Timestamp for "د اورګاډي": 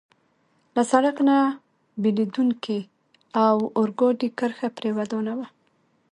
2.85-4.29